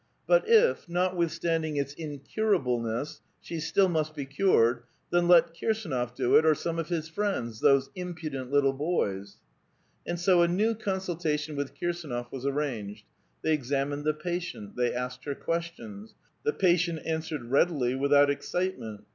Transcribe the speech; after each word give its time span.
But 0.25 0.49
if, 0.49 0.89
notwithstanding 0.89 1.75
its 1.75 1.93
incurableness, 1.93 3.21
she 3.39 3.59
still 3.59 3.87
must 3.87 4.15
be 4.15 4.25
cured, 4.25 4.81
then 5.11 5.27
let 5.27 5.53
Kirsdnof 5.53 6.15
do 6.15 6.35
it, 6.37 6.43
or 6.43 6.55
some 6.55 6.79
of 6.79 6.89
his 6.89 7.07
friends,— 7.07 7.59
those 7.59 7.91
impudent 7.93 8.49
little 8.49 8.73
boys! 8.73 9.37
And 10.07 10.19
so 10.19 10.41
a 10.41 10.47
new 10.47 10.73
consultation 10.73 11.55
with 11.55 11.75
Kirsdnof 11.75 12.31
was 12.31 12.47
arranged. 12.47 13.05
They 13.43 13.53
examined 13.53 14.03
the 14.03 14.15
patient; 14.15 14.75
they 14.75 14.91
asked 14.91 15.25
her 15.25 15.35
questions. 15.35 16.15
The 16.41 16.53
patient 16.53 17.05
answered 17.05 17.51
readily, 17.51 17.93
without 17.93 18.31
excitement. 18.31 19.03